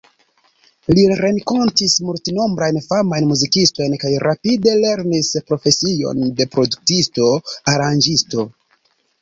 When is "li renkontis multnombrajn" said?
0.99-2.79